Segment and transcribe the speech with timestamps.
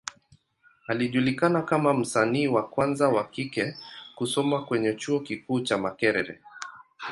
[0.87, 3.77] Alijulikana kama msanii wa kwanza wa kike
[4.15, 6.41] kusoma kwenye Chuo kikuu cha Makerere.